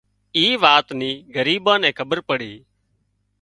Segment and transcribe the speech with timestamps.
[0.37, 2.53] اي وات نِي ڳريٻان نين کٻير پڙي